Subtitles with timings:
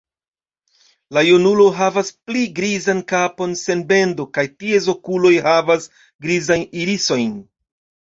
[1.15, 5.87] La junulo havas pli grizan kapon sen bendo kaj ties okuloj havas
[6.27, 7.37] grizajn irisojn.